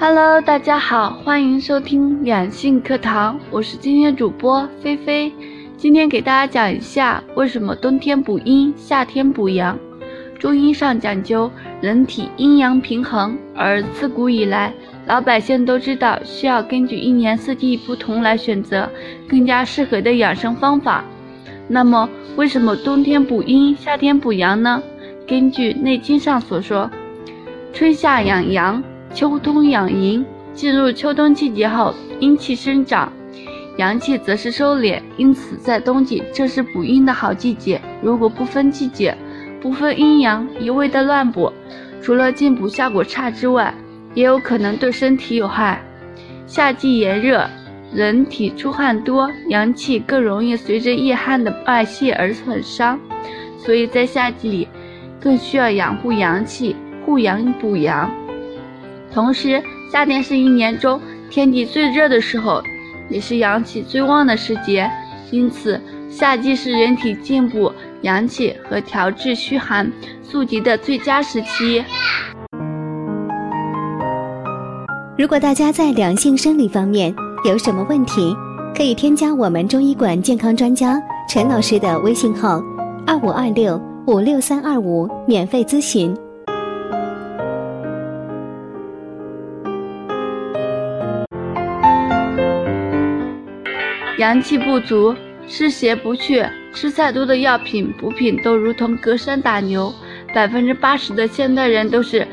[0.00, 5.32] Hello，大家好，欢迎收听两性课堂，我是今天主播菲菲。
[5.76, 9.76] 今天给大家讲一下为什么冬天补阴，夏天补阳。
[10.38, 11.50] 中医上讲究
[11.80, 14.72] 人体阴阳平衡，而自古以来，
[15.06, 18.88] 老百姓都知道需要根据一年四季不同来选择
[19.28, 21.02] 更加适合的养生方法。
[21.66, 24.80] 那么，为什么冬天补阴，夏天补阳呢？
[25.26, 26.88] 根据《内经》上所说，
[27.72, 28.80] 春夏养阳。
[29.14, 33.12] 秋冬养阴，进入秋冬季节后，阴气生长，
[33.76, 37.80] 阳气则是收敛，因此在冬季正是补阴的好季节。
[38.02, 39.16] 如果不分季节，
[39.60, 41.52] 不分阴阳，一味的乱补，
[42.00, 43.74] 除了进补效果差之外，
[44.14, 45.82] 也有可能对身体有害。
[46.46, 47.48] 夏季炎热，
[47.92, 53.00] 人体出汗多，阳气更容易随着夜汗的外泄而损伤，
[53.58, 54.68] 所以在夏季里
[55.18, 58.10] 更需要养护阳气，护阳补阳。
[59.18, 62.62] 同时，夏天是一年中天气最热的时候，
[63.10, 64.88] 也是阳气最旺的时节，
[65.32, 69.90] 因此夏季是人体进补阳气和调治虚寒
[70.22, 71.84] 素疾的最佳时期。
[75.18, 77.12] 如果大家在两性生理方面
[77.44, 78.32] 有什么问题，
[78.72, 80.96] 可以添加我们中医馆健康专家
[81.28, 82.62] 陈老师的微信号：
[83.04, 86.16] 二五二六五六三二五，免费咨询。
[94.18, 95.14] 阳气不足，
[95.46, 99.94] 湿邪不去，吃再多的药品补品都如同隔山打牛。
[100.34, 102.26] 百分之八十的现代人都是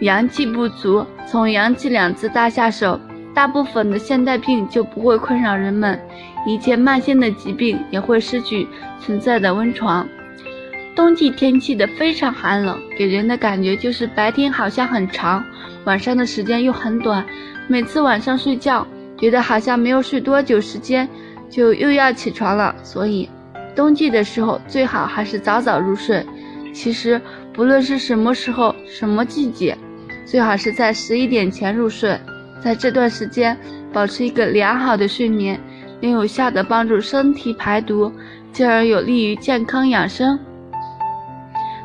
[0.00, 1.04] 阳气不足。
[1.26, 3.00] 从“阳气”两字大下手，
[3.34, 6.00] 大部分的现代病就不会困扰人们，
[6.46, 8.68] 一切慢性的疾病也会失去
[9.00, 10.08] 存在的温床。
[10.94, 15.44] 冬季天气的非常寒冷，给人的感觉就是白天好像很长，
[15.84, 17.26] 晚上的时间又很短。
[17.66, 18.86] 每次晚上睡觉。
[19.16, 21.08] 觉得好像没有睡多久时间，
[21.48, 22.74] 就又要起床了。
[22.82, 23.28] 所以，
[23.74, 26.24] 冬季的时候最好还是早早入睡。
[26.72, 27.20] 其实，
[27.52, 29.76] 不论是什么时候、什么季节，
[30.26, 32.18] 最好是在十一点前入睡。
[32.62, 33.56] 在这段时间，
[33.92, 35.58] 保持一个良好的睡眠，
[36.02, 38.12] 能有效的帮助身体排毒，
[38.52, 40.38] 进而有利于健康养生。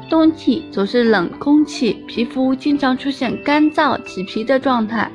[0.09, 5.09] 冬季总是冷空气，皮肤经常出现干燥、起皮的状态。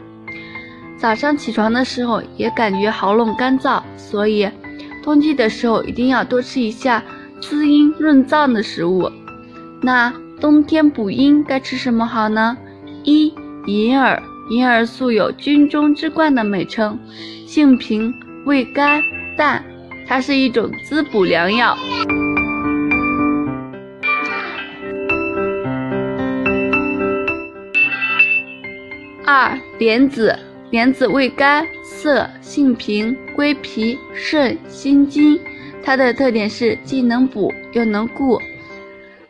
[0.98, 4.48] 早上起床的时候也感觉喉咙干燥，所以
[5.04, 7.02] 冬季的时候一定要多吃一下
[7.40, 9.10] 滋阴润燥的食物。
[9.82, 12.56] 那冬天补阴该吃什么好呢？
[13.04, 13.32] 一
[13.66, 14.20] 银耳，
[14.50, 16.98] 银耳素有军中之冠的美称，
[17.46, 18.12] 性平，
[18.46, 19.00] 味甘
[19.36, 19.64] 淡，
[20.08, 21.76] 它是一种滋补良药。
[29.26, 30.36] 二莲子。
[30.70, 35.38] 莲子味甘涩，性平，归脾、肾、心经。
[35.82, 38.40] 它的特点是既能补又能固，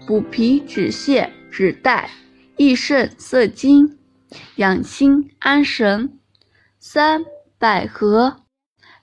[0.07, 2.09] 补脾止泻止带，
[2.57, 3.99] 益肾涩精，
[4.57, 6.11] 养心安神。
[6.79, 7.23] 三
[7.59, 8.37] 百合，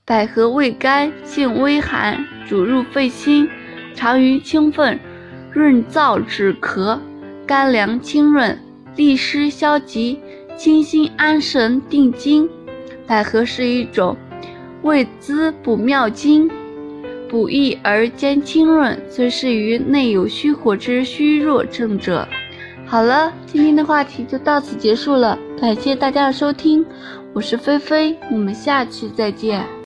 [0.04, 3.48] 百合味甘，性微寒，主入肺心，
[3.94, 5.00] 常于清肺，
[5.52, 7.00] 润燥止咳，
[7.46, 8.58] 甘凉清润，
[8.96, 10.20] 利湿消积。
[10.56, 12.50] 清心安神定惊，
[13.06, 14.16] 百合是一种
[14.84, 16.50] 味滋补妙经，
[17.28, 22.28] 补益而兼清润，最适于内有虚火之虚弱症者。
[22.86, 26.86] 好了，今天的话题就到此结束了，感谢大家的收听，
[27.34, 29.66] 我是菲菲，我们下期再见。